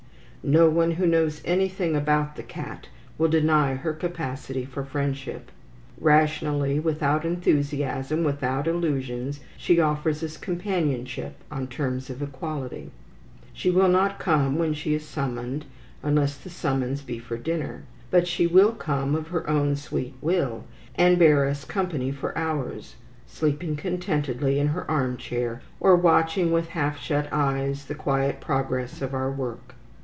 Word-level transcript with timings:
No 0.43 0.67
one 0.71 0.93
who 0.93 1.05
knows 1.05 1.39
anything 1.45 1.95
about 1.95 2.35
the 2.35 2.41
cat 2.41 2.87
will 3.19 3.27
deny 3.27 3.75
her 3.75 3.93
capacity 3.93 4.65
for 4.65 4.83
friendship. 4.83 5.51
Rationally, 5.99 6.79
without 6.79 7.25
enthusiasm, 7.25 8.23
without 8.23 8.67
illusions, 8.67 9.41
she 9.55 9.79
offers 9.79 10.23
us 10.23 10.37
companionship 10.37 11.35
on 11.51 11.67
terms 11.67 12.09
of 12.09 12.23
equality. 12.23 12.89
She 13.53 13.69
will 13.69 13.87
not 13.87 14.17
come 14.17 14.57
when 14.57 14.73
she 14.73 14.95
is 14.95 15.05
summoned, 15.07 15.65
unless 16.01 16.35
the 16.39 16.49
summons 16.49 17.03
be 17.03 17.19
for 17.19 17.37
dinner, 17.37 17.83
but 18.09 18.27
she 18.27 18.47
will 18.47 18.71
come 18.71 19.13
of 19.13 19.27
her 19.27 19.47
own 19.47 19.75
sweet 19.75 20.15
will, 20.21 20.63
and 20.95 21.19
bear 21.19 21.45
us 21.45 21.63
company 21.65 22.09
for 22.11 22.35
hours, 22.35 22.95
sleeping 23.27 23.75
contentedly 23.75 24.57
in 24.57 24.69
her 24.69 24.89
armchair, 24.89 25.61
or 25.79 25.95
watching 25.95 26.51
with 26.51 26.69
half 26.69 26.99
shut 26.99 27.27
eyes 27.31 27.85
the 27.85 27.93
quiet 27.93 28.41
progress 28.41 29.03
of 29.03 29.13
our 29.13 29.31
work. 29.31 29.75